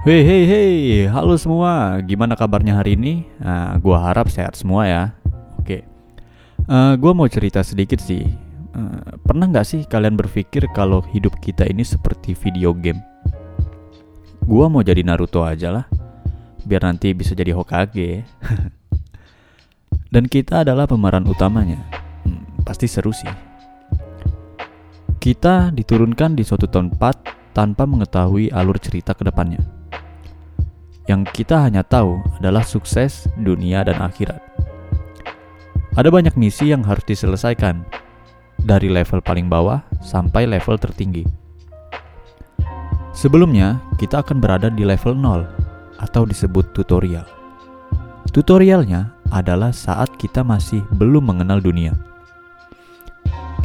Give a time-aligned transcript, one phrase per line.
[0.00, 0.72] Hei hei hei,
[1.12, 2.00] halo semua.
[2.00, 3.28] Gimana kabarnya hari ini?
[3.36, 5.12] Nah, gua harap sehat semua ya.
[5.60, 5.84] Oke.
[6.64, 8.24] Uh, gua mau cerita sedikit sih.
[8.72, 12.96] Uh, pernah nggak sih kalian berpikir kalau hidup kita ini seperti video game?
[14.48, 15.84] Gua mau jadi Naruto aja lah,
[16.64, 18.24] biar nanti bisa jadi Hokage.
[20.16, 21.76] Dan kita adalah pemeran utamanya.
[22.24, 23.28] Hmm, pasti seru sih.
[25.20, 27.20] Kita diturunkan di suatu tempat
[27.52, 29.79] tanpa mengetahui alur cerita ke depannya.
[31.10, 34.38] Yang kita hanya tahu adalah sukses dunia dan akhirat.
[35.98, 37.82] Ada banyak misi yang harus diselesaikan,
[38.62, 41.26] dari level paling bawah sampai level tertinggi.
[43.10, 45.50] Sebelumnya, kita akan berada di level 0
[45.98, 47.26] atau disebut tutorial.
[48.30, 51.90] Tutorialnya adalah saat kita masih belum mengenal dunia.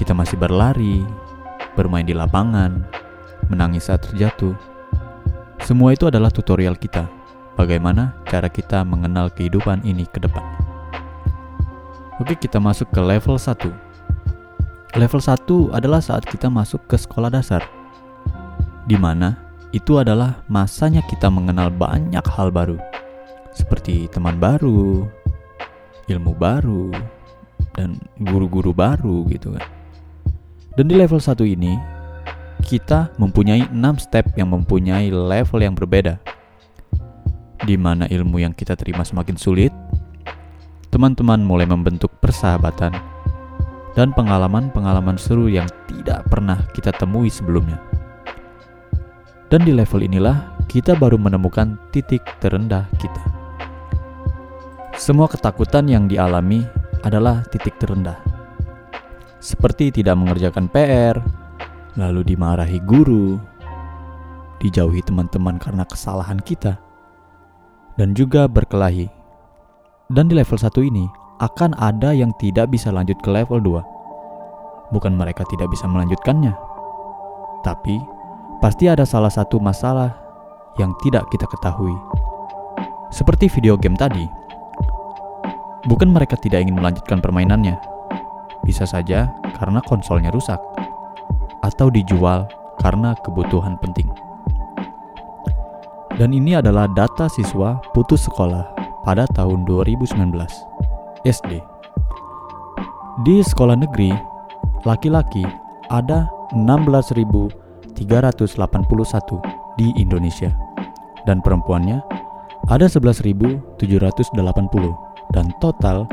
[0.00, 1.04] Kita masih berlari,
[1.76, 2.88] bermain di lapangan,
[3.52, 4.56] menangis saat terjatuh.
[5.60, 7.04] Semua itu adalah tutorial kita,
[7.54, 10.42] bagaimana cara kita mengenal kehidupan ini ke depan.
[12.22, 13.74] Oke, kita masuk ke level 1.
[14.94, 17.66] Level 1 adalah saat kita masuk ke sekolah dasar,
[18.86, 19.34] di mana
[19.74, 22.78] itu adalah masanya kita mengenal banyak hal baru,
[23.50, 25.02] seperti teman baru,
[26.06, 26.94] ilmu baru,
[27.74, 29.66] dan guru-guru baru gitu kan.
[30.78, 31.74] Dan di level 1 ini,
[32.62, 36.22] kita mempunyai 6 step yang mempunyai level yang berbeda.
[37.64, 39.72] Di mana ilmu yang kita terima semakin sulit,
[40.92, 42.92] teman-teman mulai membentuk persahabatan
[43.96, 47.80] dan pengalaman-pengalaman seru yang tidak pernah kita temui sebelumnya.
[49.48, 53.22] Dan di level inilah kita baru menemukan titik terendah kita.
[54.98, 56.62] Semua ketakutan yang dialami
[57.00, 58.34] adalah titik terendah
[59.44, 61.20] seperti tidak mengerjakan PR,
[62.00, 63.36] lalu dimarahi guru,
[64.56, 66.80] dijauhi teman-teman karena kesalahan kita,
[67.94, 69.10] dan juga berkelahi.
[70.10, 71.06] Dan di level 1 ini
[71.40, 74.92] akan ada yang tidak bisa lanjut ke level 2.
[74.94, 76.54] Bukan mereka tidak bisa melanjutkannya,
[77.64, 77.98] tapi
[78.60, 80.14] pasti ada salah satu masalah
[80.78, 81.94] yang tidak kita ketahui.
[83.10, 84.26] Seperti video game tadi,
[85.88, 87.78] bukan mereka tidak ingin melanjutkan permainannya,
[88.62, 90.58] bisa saja karena konsolnya rusak
[91.64, 92.44] atau dijual
[92.78, 94.23] karena kebutuhan penting.
[96.14, 98.62] Dan ini adalah data siswa putus sekolah
[99.02, 100.14] pada tahun 2019
[101.26, 101.58] SD.
[103.26, 104.14] Di sekolah negeri,
[104.86, 105.42] laki-laki
[105.90, 107.50] ada 16.381
[109.74, 110.54] di Indonesia
[111.26, 111.98] dan perempuannya
[112.70, 113.74] ada 11.780
[115.34, 116.06] dan total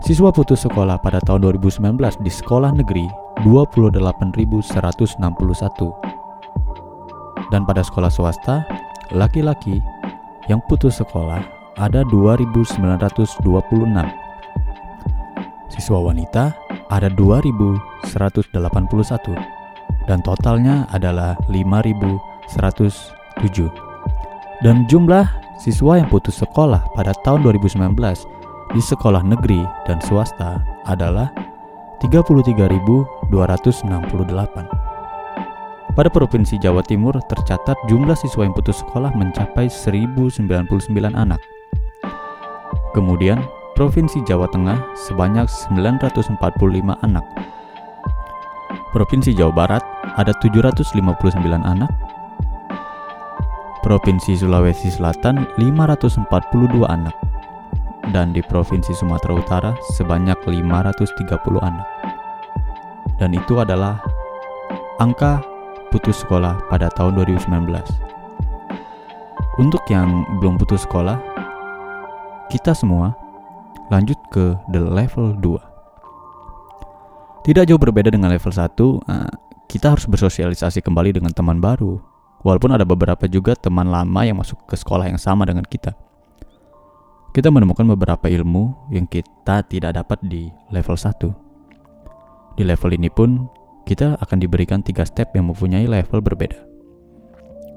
[0.00, 3.04] Siswa putus sekolah pada tahun 2019 di sekolah negeri
[3.44, 5.20] 28.161.
[7.52, 8.64] Dan pada sekolah swasta,
[9.14, 9.78] laki-laki
[10.46, 11.42] yang putus sekolah
[11.78, 13.38] ada 2.926.
[15.70, 16.50] Siswa wanita
[16.90, 18.50] ada 2.181
[20.10, 23.70] dan totalnya adalah 5.107.
[24.60, 25.24] Dan jumlah
[25.56, 27.94] siswa yang putus sekolah pada tahun 2019
[28.74, 31.32] di sekolah negeri dan swasta adalah
[32.02, 34.79] 33.268.
[35.90, 40.46] Pada Provinsi Jawa Timur tercatat jumlah siswa yang putus sekolah mencapai 1099
[41.18, 41.42] anak.
[42.94, 43.42] Kemudian,
[43.74, 46.36] Provinsi Jawa Tengah sebanyak 945
[47.02, 47.26] anak.
[48.94, 49.82] Provinsi Jawa Barat
[50.14, 51.90] ada 759 anak.
[53.82, 57.16] Provinsi Sulawesi Selatan 542 anak
[58.14, 61.86] dan di Provinsi Sumatera Utara sebanyak 530 anak.
[63.18, 63.98] Dan itu adalah
[65.00, 65.49] angka
[65.90, 67.50] putus sekolah pada tahun 2019.
[69.58, 71.20] Untuk yang belum putus sekolah,
[72.48, 73.12] kita semua
[73.92, 77.44] lanjut ke the level 2.
[77.44, 79.28] Tidak jauh berbeda dengan level 1, eh,
[79.68, 81.98] kita harus bersosialisasi kembali dengan teman baru.
[82.40, 85.92] Walaupun ada beberapa juga teman lama yang masuk ke sekolah yang sama dengan kita
[87.30, 92.58] kita menemukan beberapa ilmu yang kita tidak dapat di level 1.
[92.58, 93.46] Di level ini pun,
[93.90, 96.62] kita akan diberikan tiga step yang mempunyai level berbeda.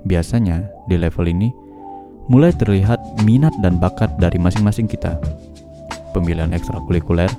[0.05, 1.49] Biasanya, di level ini,
[2.29, 5.17] mulai terlihat minat dan bakat dari masing-masing kita.
[6.13, 7.33] Pemilihan ekstrakurikuler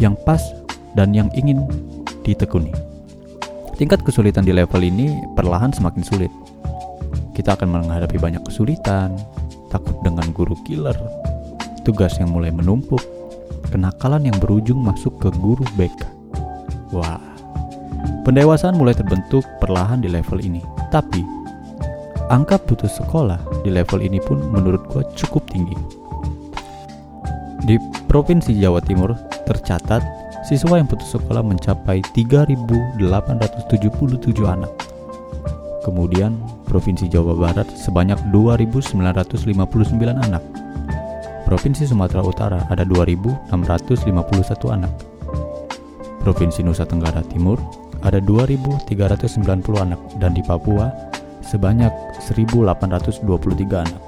[0.00, 0.40] yang pas
[0.96, 1.68] dan yang ingin
[2.24, 2.72] ditekuni.
[3.76, 6.32] Tingkat kesulitan di level ini perlahan semakin sulit.
[7.36, 9.12] Kita akan menghadapi banyak kesulitan,
[9.68, 10.96] takut dengan guru killer,
[11.84, 13.04] tugas yang mulai menumpuk,
[13.68, 16.08] kenakalan yang berujung masuk ke guru BK.
[16.96, 17.35] Wah,
[18.26, 20.58] pendewasaan mulai terbentuk perlahan di level ini.
[20.90, 21.22] Tapi,
[22.26, 25.78] angka putus sekolah di level ini pun menurut gue cukup tinggi.
[27.62, 27.78] Di
[28.10, 29.14] Provinsi Jawa Timur
[29.46, 30.02] tercatat
[30.42, 32.98] siswa yang putus sekolah mencapai 3.877
[34.42, 34.74] anak.
[35.86, 36.34] Kemudian
[36.66, 39.54] Provinsi Jawa Barat sebanyak 2.959
[40.18, 40.42] anak.
[41.46, 43.54] Provinsi Sumatera Utara ada 2.651
[44.66, 44.90] anak.
[46.26, 48.86] Provinsi Nusa Tenggara Timur ada 2.390
[49.82, 50.94] anak dan di Papua
[51.42, 51.90] sebanyak
[52.22, 53.26] 1.823
[53.82, 54.02] anak.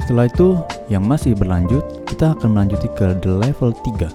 [0.00, 0.56] Setelah itu,
[0.88, 4.08] yang masih berlanjut, kita akan melanjuti ke level 3.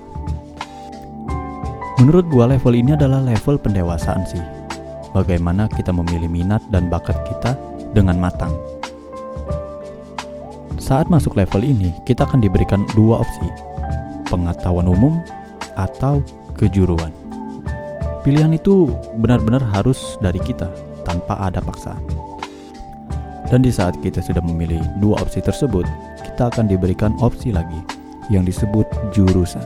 [2.02, 4.42] Menurut gua level ini adalah level pendewasaan sih.
[5.14, 7.58] Bagaimana kita memilih minat dan bakat kita
[7.94, 8.54] dengan matang.
[10.78, 13.50] Saat masuk level ini, kita akan diberikan dua opsi,
[14.30, 15.18] pengetahuan umum
[15.74, 16.22] atau
[16.54, 17.27] kejuruan.
[18.28, 18.92] Pilihan itu
[19.24, 20.68] benar-benar harus dari kita,
[21.08, 22.04] tanpa ada paksaan.
[23.48, 25.88] Dan di saat kita sudah memilih dua opsi tersebut,
[26.28, 27.80] kita akan diberikan opsi lagi
[28.28, 28.84] yang disebut
[29.16, 29.64] jurusan.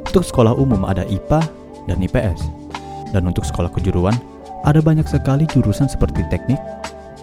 [0.00, 1.44] Untuk sekolah umum ada IPA
[1.84, 2.40] dan IPS.
[3.12, 4.16] Dan untuk sekolah kejuruan,
[4.64, 6.56] ada banyak sekali jurusan seperti teknik,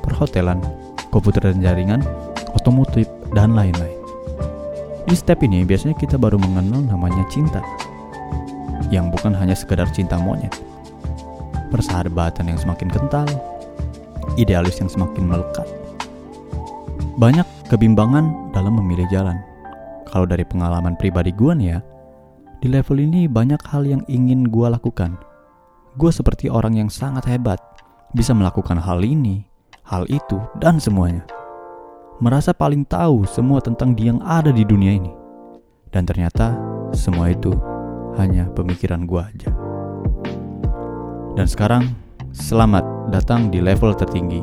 [0.05, 0.61] perhotelan,
[1.09, 2.05] komputer dan jaringan,
[2.53, 3.97] otomotif, dan lain-lain.
[5.09, 7.65] Di step ini biasanya kita baru mengenal namanya cinta
[8.93, 10.53] yang bukan hanya sekedar cinta monyet.
[11.73, 13.27] Persahabatan yang semakin kental,
[14.37, 15.67] idealis yang semakin melekat.
[17.15, 19.39] Banyak kebimbangan dalam memilih jalan.
[20.05, 21.79] Kalau dari pengalaman pribadi gue nih ya,
[22.59, 25.19] di level ini banyak hal yang ingin gue lakukan.
[25.95, 27.59] Gue seperti orang yang sangat hebat,
[28.11, 29.47] bisa melakukan hal ini,
[29.87, 31.23] hal itu, dan semuanya.
[32.23, 35.11] Merasa paling tahu semua tentang dia yang ada di dunia ini.
[35.91, 36.55] Dan ternyata
[36.95, 37.55] semua itu
[38.19, 39.51] hanya pemikiran gua aja.
[41.35, 41.91] Dan sekarang,
[42.31, 44.39] selamat datang di level tertinggi.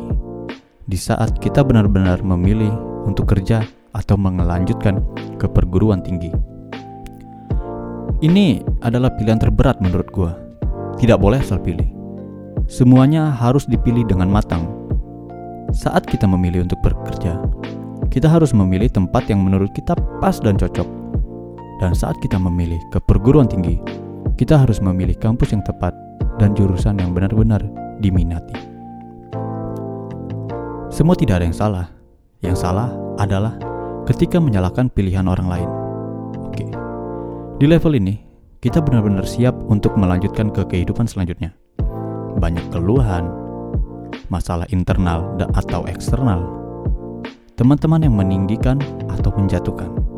[0.85, 2.73] Di saat kita benar-benar memilih
[3.09, 3.65] untuk kerja
[3.97, 5.01] atau melanjutkan
[5.41, 6.33] ke perguruan tinggi.
[8.23, 10.37] Ini adalah pilihan terberat menurut gua.
[11.01, 11.89] Tidak boleh asal pilih.
[12.71, 14.69] Semuanya harus dipilih dengan matang.
[15.73, 17.41] Saat kita memilih untuk bekerja,
[18.13, 21.02] kita harus memilih tempat yang menurut kita pas dan cocok
[21.83, 23.83] dan saat kita memilih ke perguruan tinggi,
[24.39, 25.91] kita harus memilih kampus yang tepat
[26.39, 27.59] dan jurusan yang benar-benar
[27.99, 28.55] diminati.
[30.95, 31.87] Semua tidak ada yang salah.
[32.39, 33.59] Yang salah adalah
[34.07, 35.71] ketika menyalahkan pilihan orang lain.
[36.47, 36.71] Oke.
[37.59, 38.15] Di level ini,
[38.63, 41.51] kita benar-benar siap untuk melanjutkan ke kehidupan selanjutnya.
[42.39, 43.27] Banyak keluhan,
[44.31, 46.47] masalah internal dan atau eksternal,
[47.59, 48.79] teman-teman yang meninggikan
[49.11, 50.12] atau menjatuhkan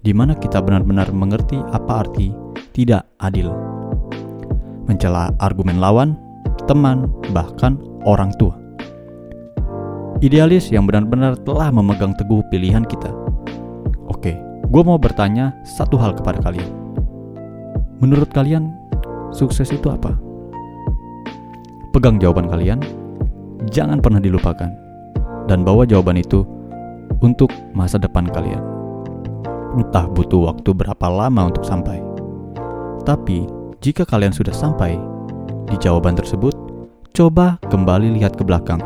[0.00, 2.32] di mana kita benar-benar mengerti apa arti
[2.72, 3.52] tidak adil.
[4.88, 6.16] Mencela argumen lawan,
[6.64, 7.06] teman,
[7.36, 7.76] bahkan
[8.08, 8.56] orang tua.
[10.20, 13.08] Idealis yang benar-benar telah memegang teguh pilihan kita.
[14.08, 14.36] Oke,
[14.68, 16.68] gue mau bertanya satu hal kepada kalian.
[18.00, 18.72] Menurut kalian,
[19.32, 20.16] sukses itu apa?
[21.92, 22.80] Pegang jawaban kalian,
[23.68, 24.72] jangan pernah dilupakan,
[25.48, 26.44] dan bawa jawaban itu
[27.20, 28.79] untuk masa depan kalian
[29.78, 32.02] entah butuh waktu berapa lama untuk sampai.
[33.06, 33.46] Tapi,
[33.78, 34.98] jika kalian sudah sampai
[35.70, 36.52] di jawaban tersebut,
[37.14, 38.82] coba kembali lihat ke belakang.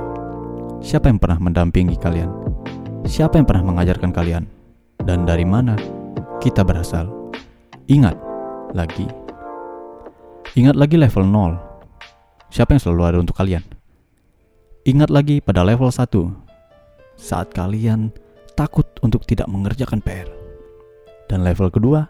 [0.85, 2.29] Siapa yang pernah mendampingi kalian?
[3.09, 4.45] Siapa yang pernah mengajarkan kalian?
[5.01, 5.77] Dan dari mana
[6.41, 7.09] kita berasal?
[7.89, 8.17] Ingat
[8.77, 9.09] lagi.
[10.57, 11.57] Ingat lagi level 0.
[12.53, 13.65] Siapa yang selalu ada untuk kalian?
[14.85, 16.07] Ingat lagi pada level 1.
[17.17, 18.13] Saat kalian
[18.55, 20.44] takut untuk tidak mengerjakan PR
[21.35, 22.07] dan level kedua,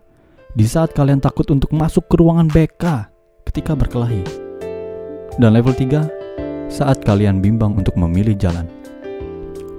[0.52, 3.08] di saat kalian takut untuk masuk ke ruangan BK
[3.48, 4.20] ketika berkelahi.
[5.40, 8.68] Dan level 3, saat kalian bimbang untuk memilih jalan.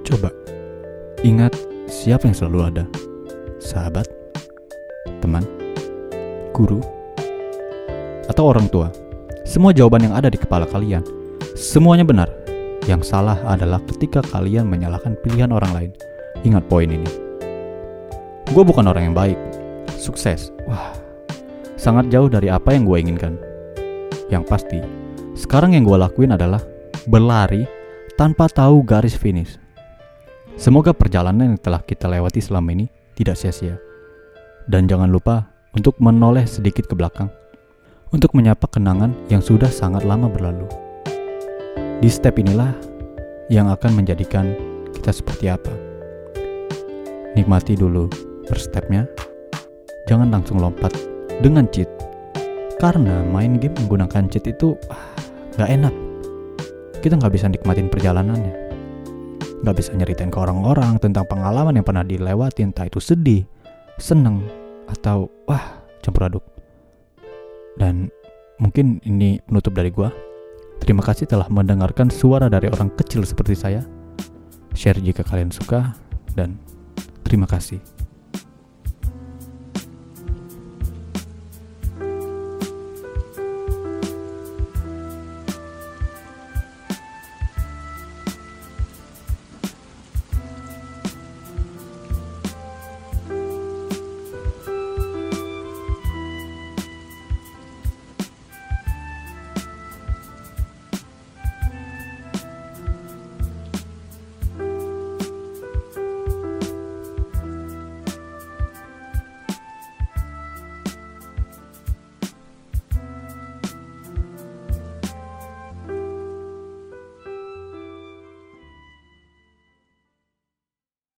[0.02, 0.34] Coba,
[1.22, 1.54] ingat
[1.86, 2.84] siapa yang selalu ada.
[3.62, 4.10] Sahabat,
[5.22, 5.46] teman,
[6.50, 6.82] guru,
[8.26, 8.90] atau orang tua.
[9.46, 11.06] Semua jawaban yang ada di kepala kalian,
[11.54, 12.34] semuanya benar.
[12.90, 15.92] Yang salah adalah ketika kalian menyalahkan pilihan orang lain.
[16.46, 17.25] Ingat poin ini.
[18.56, 19.36] Gue bukan orang yang baik.
[20.00, 20.48] Sukses.
[20.64, 20.96] Wah,
[21.76, 23.36] sangat jauh dari apa yang gue inginkan.
[24.32, 24.80] Yang pasti,
[25.36, 26.64] sekarang yang gue lakuin adalah
[27.04, 27.68] berlari
[28.16, 29.60] tanpa tahu garis finish.
[30.56, 32.88] Semoga perjalanan yang telah kita lewati selama ini
[33.20, 33.76] tidak sia-sia.
[34.72, 37.28] Dan jangan lupa untuk menoleh sedikit ke belakang
[38.16, 40.64] untuk menyapa kenangan yang sudah sangat lama berlalu.
[42.00, 42.72] Di step inilah
[43.52, 44.56] yang akan menjadikan
[44.96, 45.76] kita seperti apa.
[47.36, 49.10] Nikmati dulu per stepnya,
[50.06, 50.94] jangan langsung lompat
[51.42, 51.90] dengan cheat.
[52.78, 55.16] Karena main game menggunakan cheat itu ah,
[55.58, 55.94] nggak enak.
[57.02, 58.64] Kita nggak bisa nikmatin perjalanannya.
[59.56, 63.50] nggak bisa nyeritain ke orang-orang tentang pengalaman yang pernah dilewatin, entah itu sedih,
[63.98, 64.46] seneng,
[64.86, 66.46] atau wah campur aduk.
[67.74, 68.14] Dan
[68.62, 70.14] mungkin ini penutup dari gua.
[70.78, 73.82] Terima kasih telah mendengarkan suara dari orang kecil seperti saya.
[74.78, 75.98] Share jika kalian suka
[76.38, 76.60] dan
[77.26, 77.95] terima kasih.